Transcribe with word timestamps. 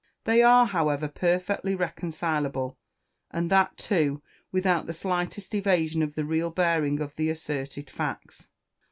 They 0.23 0.41
are, 0.41 0.65
however, 0.65 1.07
perfectly 1.07 1.75
reconcileable, 1.75 2.75
and 3.29 3.51
that 3.51 3.77
too, 3.77 4.23
without 4.51 4.87
the 4.87 4.93
slightest 4.93 5.53
evasion 5.53 6.01
of 6.01 6.15
the 6.15 6.25
real 6.25 6.49
bearing 6.49 6.99
of 6.99 7.15
the 7.17 7.29
asserted 7.29 7.87
facts. 7.87 8.47